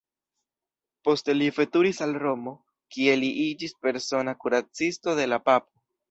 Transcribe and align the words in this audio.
Poste 1.07 1.33
li 1.35 1.49
veturis 1.57 1.99
al 2.05 2.15
Romo, 2.23 2.53
kie 2.95 3.13
li 3.19 3.29
iĝis 3.43 3.75
persona 3.87 4.33
kuracisto 4.45 5.15
de 5.21 5.29
la 5.29 5.39
Papo. 5.51 5.71